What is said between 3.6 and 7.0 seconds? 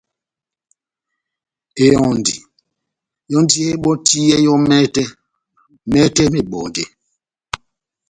emabɔtiyɛ yɔ́ mɛtɛ mɛtɛ mebɔjɛ